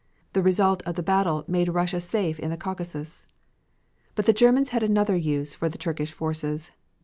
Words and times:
The 0.33 0.41
result 0.41 0.81
of 0.81 0.95
the 0.95 1.03
battle 1.03 1.45
made 1.47 1.67
Russia 1.69 2.01
safe 2.01 2.39
in 2.39 2.49
the 2.49 2.57
Caucasus. 2.57 3.27
But 4.15 4.25
the 4.25 4.33
Germans 4.33 4.69
had 4.69 4.81
another 4.81 5.15
use 5.15 5.53
for 5.53 5.69
the 5.69 5.77
Turkish 5.77 6.11
forces. 6.11 6.71